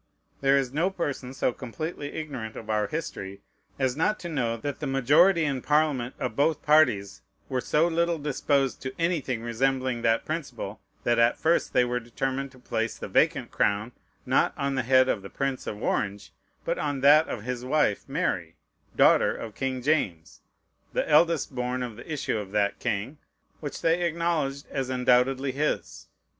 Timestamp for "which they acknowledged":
23.59-24.65